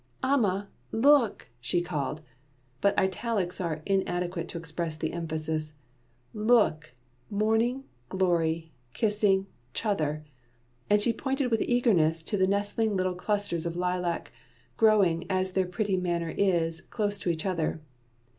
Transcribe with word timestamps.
"Amma! 0.23 0.67
Look!" 0.91 1.49
she 1.59 1.83
called; 1.83 2.21
but 2.81 2.97
italics 2.97 3.61
are 3.61 3.83
inadequate 3.85 4.47
to 4.47 4.57
express 4.57 4.97
the 4.97 5.13
emphasis. 5.13 5.73
"LOOK, 6.33 6.93
Morning 7.29 7.83
glory 8.09 8.71
kissing 8.95 9.45
'chother," 9.75 10.25
and 10.89 10.99
she 10.99 11.13
pointed 11.13 11.51
with 11.51 11.61
eagerness 11.61 12.23
to 12.23 12.35
the 12.35 12.47
nestling 12.47 12.97
little 12.97 13.13
clusters 13.13 13.67
of 13.67 13.75
lilac, 13.75 14.31
growing, 14.75 15.27
as 15.29 15.51
their 15.51 15.67
pretty 15.67 15.97
manner 15.97 16.29
is, 16.29 16.81
close 16.81 17.19
to 17.19 17.29
each 17.29 17.45
other. 17.45 17.79